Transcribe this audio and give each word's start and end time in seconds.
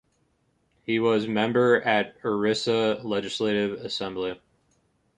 He 0.81 0.97
was 0.97 1.27
Member 1.27 1.79
at 1.83 2.15
Orissa 2.25 2.99
Legislative 3.03 3.81
Assembly. 3.85 4.35